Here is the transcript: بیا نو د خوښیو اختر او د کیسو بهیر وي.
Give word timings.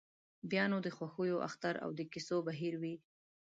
بیا 0.51 0.63
نو 0.71 0.77
د 0.85 0.87
خوښیو 0.97 1.43
اختر 1.47 1.75
او 1.83 1.89
د 1.97 2.01
کیسو 2.11 2.37
بهیر 2.47 2.73
وي. 2.81 2.95